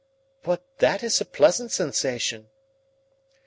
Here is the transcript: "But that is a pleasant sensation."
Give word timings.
"But 0.41 0.63
that 0.79 1.03
is 1.03 1.21
a 1.21 1.25
pleasant 1.25 1.71
sensation." 1.71 2.49